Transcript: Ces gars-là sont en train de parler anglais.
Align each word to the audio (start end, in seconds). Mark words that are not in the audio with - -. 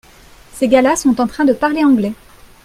Ces 0.53 0.67
gars-là 0.67 0.95
sont 0.95 1.21
en 1.21 1.27
train 1.27 1.45
de 1.45 1.53
parler 1.53 1.83
anglais. 1.85 2.13